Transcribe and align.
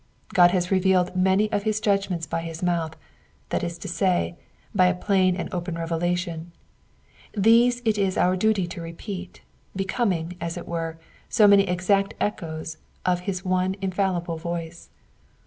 God 0.33 0.49
has 0.49 0.71
revealed 0.71 1.15
many 1.15 1.51
of 1.51 1.61
his 1.61 1.79
judg 1.79 2.09
ments 2.09 2.25
by 2.25 2.41
his 2.41 2.63
mouth, 2.63 2.95
that 3.49 3.63
is 3.63 3.77
to 3.77 3.87
say, 3.87 4.35
by 4.73 4.87
a 4.87 4.95
plain 4.95 5.35
and 5.35 5.47
open 5.53 5.77
revelation; 5.77 6.51
these 7.37 7.83
it 7.85 7.99
is 7.99 8.17
out 8.17 8.39
duty 8.39 8.65
to 8.65 8.81
repeat, 8.81 9.43
becoming, 9.75 10.37
as 10.41 10.57
it 10.57 10.67
.were, 10.67 10.97
so 11.29 11.45
many 11.47 11.67
exact 11.69 12.15
echoes 12.19 12.77
of 13.05 13.19
his 13.29 13.45
one 13.45 13.75
infallible 13.79 14.37
voice. 14.37 14.89